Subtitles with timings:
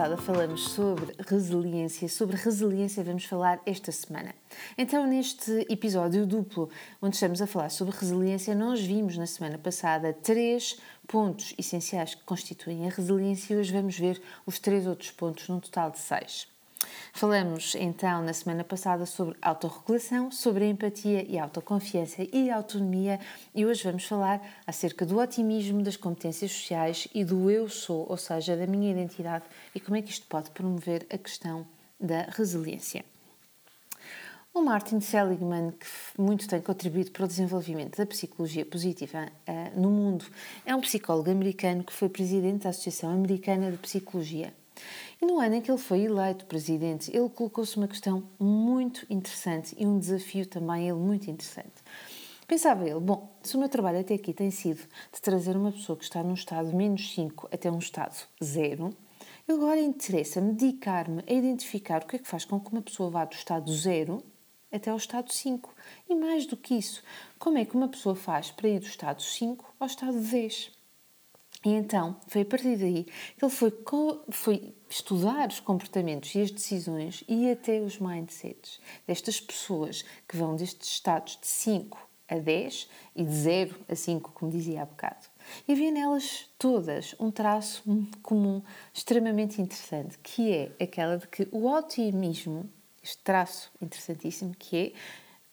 [0.00, 2.08] Passada falamos sobre resiliência.
[2.08, 4.34] Sobre resiliência vamos falar esta semana.
[4.78, 6.70] Então, neste episódio duplo,
[7.02, 12.24] onde estamos a falar sobre resiliência, nós vimos na semana passada três pontos essenciais que
[12.24, 16.48] constituem a resiliência e hoje vamos ver os três outros pontos, num total de seis.
[17.12, 23.20] Falamos então na semana passada sobre autorregulação, sobre empatia e autoconfiança e autonomia
[23.54, 28.16] e hoje vamos falar acerca do otimismo, das competências sociais e do eu sou, ou
[28.16, 29.44] seja, da minha identidade
[29.74, 31.66] e como é que isto pode promover a questão
[32.00, 33.04] da resiliência.
[34.52, 35.86] O Martin Seligman, que
[36.20, 40.24] muito tem contribuído para o desenvolvimento da psicologia positiva uh, no mundo,
[40.66, 44.52] é um psicólogo americano que foi presidente da Associação Americana de Psicologia.
[45.22, 49.76] E no ano em que ele foi eleito presidente, ele colocou-se uma questão muito interessante
[49.78, 51.82] e um desafio também ele muito interessante.
[52.46, 54.80] Pensava ele, bom, se o meu trabalho até aqui tem sido
[55.12, 58.96] de trazer uma pessoa que está num estado menos 5 até um estado 0,
[59.46, 63.26] agora interessa-me dedicar-me a identificar o que é que faz com que uma pessoa vá
[63.26, 64.24] do estado 0
[64.72, 65.74] até ao estado 5.
[66.08, 67.02] E mais do que isso,
[67.38, 70.79] como é que uma pessoa faz para ir do estado 5 ao estado 10?
[71.64, 73.04] E então foi a partir daí
[73.36, 73.72] que ele foi,
[74.30, 80.56] foi estudar os comportamentos e as decisões e até os mindsets destas pessoas que vão
[80.56, 85.26] destes estados de 5 a 10 e de 0 a 5, como dizia há bocado.
[85.66, 87.82] E havia nelas todas um traço
[88.22, 88.62] comum
[88.94, 92.70] extremamente interessante, que é aquela de que o otimismo,
[93.02, 94.92] este traço interessantíssimo que é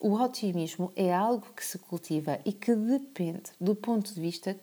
[0.00, 4.56] o otimismo é algo que se cultiva e que depende do ponto de vista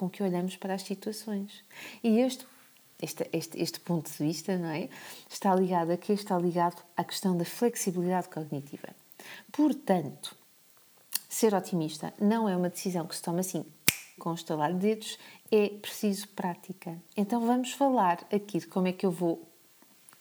[0.00, 1.62] com que olhamos para as situações.
[2.02, 2.46] E este,
[3.02, 4.88] este, este, este ponto de vista não é?
[5.28, 8.88] está ligado a que está ligado à questão da flexibilidade cognitiva.
[9.52, 10.34] Portanto,
[11.28, 13.62] ser otimista não é uma decisão que se toma assim
[14.18, 15.18] com estalar de dedos,
[15.52, 16.96] é preciso prática.
[17.14, 19.46] Então vamos falar aqui de como é que eu vou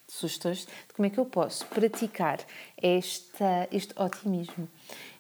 [0.10, 2.40] sugestões de como é que eu posso praticar
[2.82, 4.68] esta, este otimismo.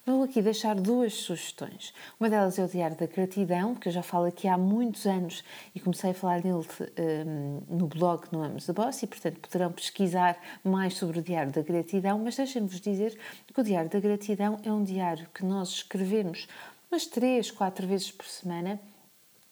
[0.09, 1.93] Vou aqui deixar duas sugestões.
[2.19, 5.43] Uma delas é o Diário da Gratidão, que eu já falo aqui há muitos anos
[5.75, 9.71] e comecei a falar dele um, no blog no Amos da Boss e, portanto, poderão
[9.71, 13.19] pesquisar mais sobre o Diário da Gratidão, mas deixem-vos dizer
[13.53, 16.47] que o Diário da Gratidão é um diário que nós escrevemos
[16.91, 18.79] umas três, quatro vezes por semana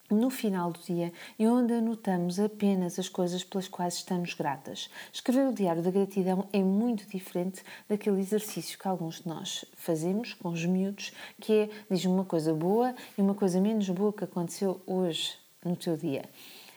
[0.09, 4.89] no final do dia e onde anotamos apenas as coisas pelas quais estamos gratas.
[5.11, 10.33] Escrever o diário da gratidão é muito diferente daquele exercício que alguns de nós fazemos
[10.33, 14.23] com os miúdos, que é diz uma coisa boa e uma coisa menos boa que
[14.23, 16.23] aconteceu hoje no teu dia.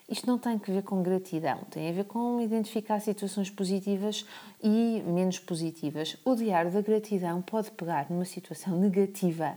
[0.09, 4.27] Isto não tem que ver com gratidão, tem a ver com identificar situações positivas
[4.61, 6.17] e menos positivas.
[6.25, 9.57] O diário da gratidão pode pegar numa situação negativa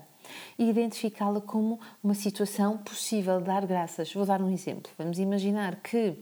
[0.57, 4.13] e identificá-la como uma situação possível de dar graças.
[4.13, 4.91] Vou dar um exemplo.
[4.97, 6.17] Vamos imaginar que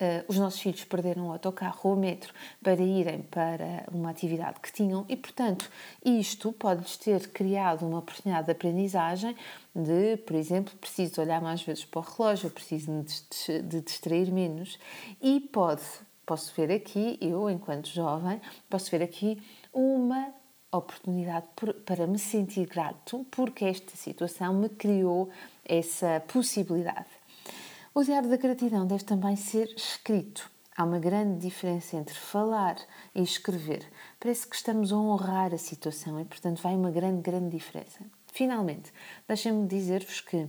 [0.00, 2.32] Uh, os nossos filhos perderam o autocarro ou o metro
[2.62, 5.68] para irem para uma atividade que tinham e, portanto,
[6.04, 9.34] isto pode-lhes ter criado uma oportunidade de aprendizagem
[9.74, 13.04] de, por exemplo, preciso olhar mais vezes para o relógio, preciso
[13.64, 14.78] de distrair menos
[15.20, 15.82] e pode,
[16.24, 18.40] posso ver aqui, eu enquanto jovem,
[18.70, 19.42] posso ver aqui
[19.72, 20.32] uma
[20.76, 21.46] oportunidade
[21.84, 25.30] para me sentir grato porque esta situação me criou
[25.64, 27.06] essa possibilidade.
[27.94, 30.50] O diário da gratidão deve também ser escrito.
[30.76, 32.76] Há uma grande diferença entre falar
[33.14, 33.84] e escrever.
[34.20, 38.00] Parece que estamos a honrar a situação e, portanto, vai uma grande, grande diferença.
[38.32, 38.92] Finalmente,
[39.26, 40.48] deixem-me dizer-vos que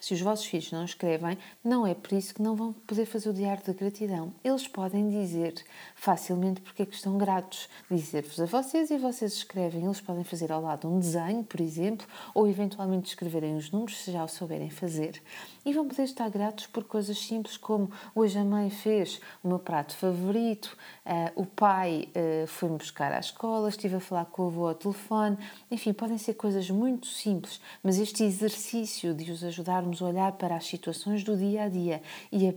[0.00, 3.28] se os vossos filhos não escrevem, não é por isso que não vão poder fazer
[3.28, 4.32] o diário da gratidão.
[4.42, 5.54] Eles podem dizer
[5.94, 9.84] facilmente porque é que estão gratos, dizer-vos a vocês e vocês escrevem.
[9.84, 14.12] Eles podem fazer ao lado um desenho, por exemplo, ou eventualmente escreverem os números, se
[14.12, 15.20] já o souberem fazer.
[15.64, 19.58] E vão poder estar gratos por coisas simples como hoje a mãe fez o meu
[19.58, 24.46] prato favorito, uh, o pai uh, foi-me buscar à escola, estive a falar com o
[24.46, 25.36] avô ao telefone.
[25.70, 30.66] Enfim, podem ser coisas muito simples, mas este exercício de os ajudar olhar para as
[30.66, 32.54] situações do dia a dia e a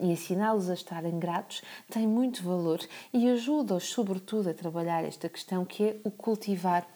[0.00, 2.80] e ensiná-los a estarem gratos tem muito valor
[3.12, 6.88] e ajuda-os, sobretudo, a trabalhar esta questão que é o cultivar,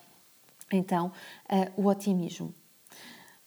[0.72, 1.12] então,
[1.50, 2.54] uh, o otimismo.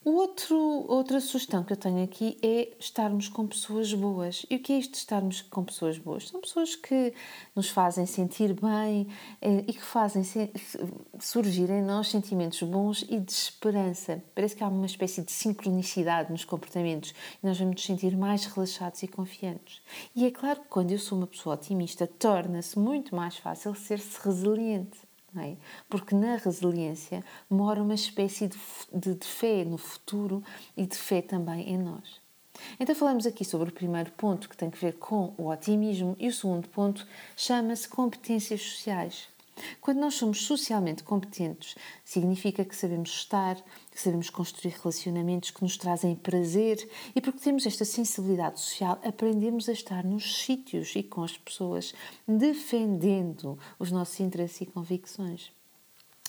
[0.10, 0.56] Outro,
[0.88, 4.46] outra sugestão que eu tenho aqui é estarmos com pessoas boas.
[4.50, 6.30] E o que é isto de estarmos com pessoas boas?
[6.30, 7.14] São pessoas que
[7.54, 9.10] nos fazem sentir bem
[9.42, 10.24] eh, e que fazem
[11.20, 14.24] surgir em nós sentimentos bons e de esperança.
[14.34, 17.14] Parece que há uma espécie de sincronicidade nos comportamentos
[17.44, 19.82] e nós vamos nos sentir mais relaxados e confiantes.
[20.16, 24.26] E é claro que quando eu sou uma pessoa otimista, torna-se muito mais fácil ser-se
[24.26, 25.07] resiliente.
[25.36, 25.56] É?
[25.90, 28.58] Porque na resiliência mora uma espécie de,
[28.94, 30.44] de, de fé no futuro
[30.76, 32.22] e de fé também em nós.
[32.80, 36.28] Então, falamos aqui sobre o primeiro ponto, que tem que ver com o otimismo, e
[36.28, 39.28] o segundo ponto chama-se competências sociais.
[39.82, 43.56] Quando nós somos socialmente competentes, significa que sabemos estar,
[43.92, 49.68] que sabemos construir relacionamentos que nos trazem prazer e porque temos esta sensibilidade social, aprendemos
[49.70, 51.94] a estar nos sítios e com as pessoas,
[52.28, 55.57] defendendo os nossos interesses e convicções.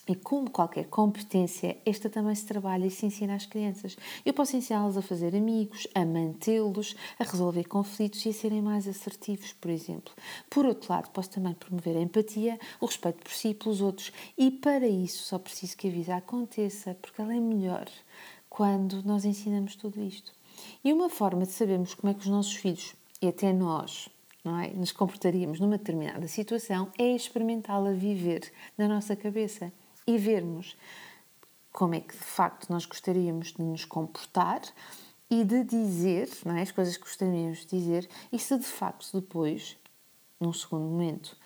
[0.08, 3.94] E como qualquer competência, esta também se trabalha e se ensina às crianças.
[4.24, 8.88] Eu posso ensiná-los a fazer amigos, a mantê-los, a resolver conflitos e a serem mais
[8.88, 10.14] assertivos, por exemplo.
[10.48, 14.10] Por outro lado, posso também promover a empatia, o respeito por si e pelos outros.
[14.38, 17.86] E para isso só preciso que a vida aconteça, porque ela é melhor
[18.48, 20.32] quando nós ensinamos tudo isto.
[20.82, 24.08] E uma forma de sabermos como é que os nossos filhos, e até nós,
[24.44, 29.70] é, nos comportaríamos numa determinada situação é experimentá-la viver na nossa cabeça
[30.08, 30.74] e vermos
[31.70, 34.62] como é que de facto nós gostaríamos de nos comportar
[35.30, 39.20] e de dizer não é, as coisas que gostaríamos de dizer e se de facto
[39.20, 39.76] depois,
[40.40, 41.36] num segundo momento,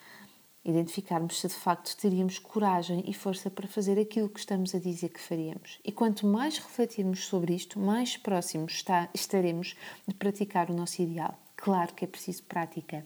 [0.64, 5.08] identificarmos se de facto teríamos coragem e força para fazer aquilo que estamos a dizer
[5.08, 5.80] que faríamos.
[5.84, 9.74] E quanto mais refletirmos sobre isto, mais próximos está, estaremos
[10.06, 11.36] de praticar o nosso ideal.
[11.56, 13.04] Claro que é preciso prática.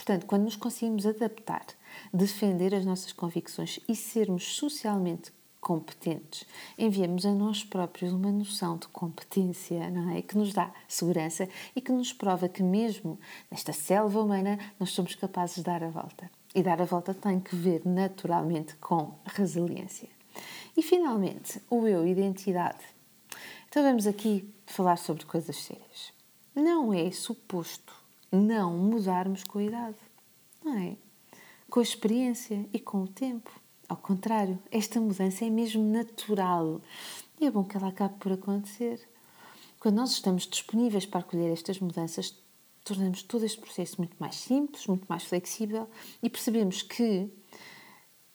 [0.00, 1.66] Portanto, quando nos conseguimos adaptar
[2.10, 5.30] defender as nossas convicções e sermos socialmente
[5.60, 6.46] competentes,
[6.78, 10.22] enviamos a nós próprios uma noção de competência, não é?
[10.22, 13.20] Que nos dá segurança e que nos prova que, mesmo
[13.50, 16.30] nesta selva humana, nós somos capazes de dar a volta.
[16.54, 20.08] E dar a volta tem que ver naturalmente com resiliência.
[20.74, 22.80] E finalmente, o eu, identidade.
[23.68, 26.10] Então vamos aqui falar sobre coisas sérias.
[26.54, 27.99] Não é suposto
[28.30, 29.96] não mudarmos com a idade,
[30.64, 30.96] não é?
[31.70, 33.50] com a experiência e com o tempo.
[33.88, 36.80] Ao contrário, esta mudança é mesmo natural
[37.40, 39.00] e é bom que ela acabe por acontecer.
[39.78, 42.36] Quando nós estamos disponíveis para acolher estas mudanças,
[42.84, 45.88] tornamos todo este processo muito mais simples, muito mais flexível
[46.22, 47.30] e percebemos que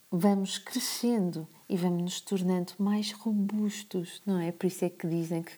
[0.09, 4.51] vamos crescendo e vamos nos tornando mais robustos, não é?
[4.51, 5.53] Por isso é que dizem que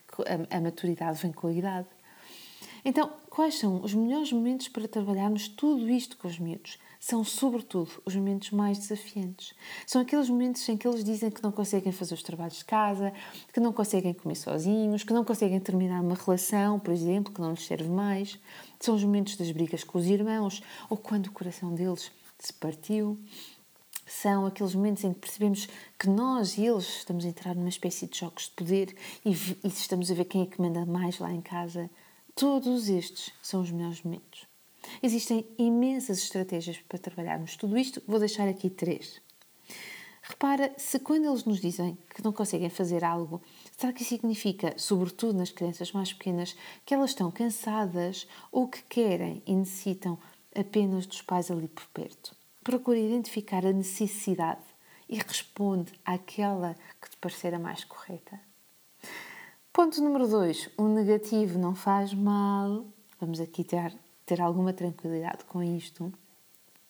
[0.50, 1.88] a, maturidade vem com a idade.
[2.84, 6.78] Então, quais são os melhores momentos para trabalharmos tudo isto com os miúdos?
[7.00, 9.54] são, sobretudo, os momentos mais desafiantes.
[9.86, 13.14] São aqueles momentos em que eles dizem que não conseguem fazer os trabalhos de casa,
[13.54, 17.52] que não conseguem comer sozinhos, que não conseguem terminar uma relação, por exemplo, que não
[17.52, 18.40] lhes serve mais.
[18.80, 23.18] São os momentos das brigas com os irmãos ou quando o coração deles se partiu.
[24.06, 25.68] São aqueles momentos em que percebemos
[26.00, 28.96] que nós e eles estamos a entrar numa espécie de jogos de poder
[29.26, 31.90] e, e estamos a ver quem é que manda mais lá em casa.
[32.38, 34.46] Todos estes são os melhores momentos.
[35.02, 39.20] Existem imensas estratégias para trabalharmos tudo isto, vou deixar aqui três.
[40.22, 43.42] Repara se quando eles nos dizem que não conseguem fazer algo,
[43.76, 46.56] será que significa, sobretudo nas crianças mais pequenas,
[46.86, 50.20] que elas estão cansadas ou que querem e necessitam
[50.56, 52.36] apenas dos pais ali por perto?
[52.64, 54.62] Procure identificar a necessidade
[55.10, 58.40] e responde àquela que te parecer a mais correta.
[59.78, 60.72] Ponto número 2.
[60.76, 62.84] O negativo não faz mal.
[63.22, 63.94] Vamos aqui ter
[64.26, 66.12] ter alguma tranquilidade com isto.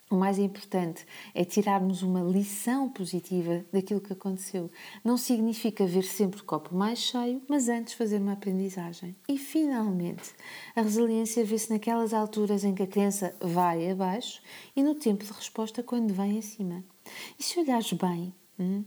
[0.10, 4.72] O mais importante é tirarmos uma lição positiva daquilo que aconteceu.
[5.04, 9.14] Não significa ver sempre o copo mais cheio, mas antes fazer uma aprendizagem.
[9.28, 10.34] E finalmente,
[10.74, 14.42] a resiliência vê-se naquelas alturas em que a criança vai abaixo
[14.78, 16.82] e no tempo de resposta quando vem acima.
[17.38, 18.86] E se olhares bem, hum,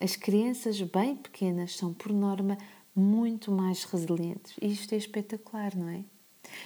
[0.00, 2.56] as crianças bem pequenas são, por norma,
[2.94, 4.54] muito mais resilientes.
[4.60, 6.04] E isto é espetacular, não é?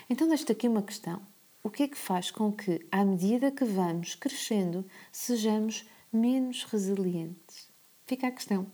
[0.08, 1.20] Então, deixo aqui uma questão.
[1.62, 7.68] O que é que faz com que, à medida que vamos crescendo, sejamos menos resilientes?
[8.06, 8.66] Fica a questão.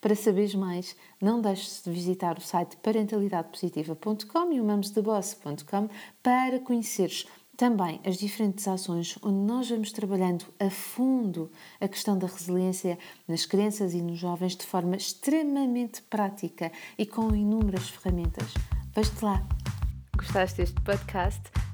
[0.00, 5.88] Para saberes mais, não deixes de visitar o site parentalidadepositiva.com e o mamosdeboss.com
[6.22, 7.26] para conheceres
[7.60, 12.98] também as diferentes ações onde nós vamos trabalhando a fundo a questão da resiliência
[13.28, 18.54] nas crianças e nos jovens de forma extremamente prática e com inúmeras ferramentas.
[18.94, 19.46] Vejo-te lá!
[20.16, 21.42] Gostaste deste podcast?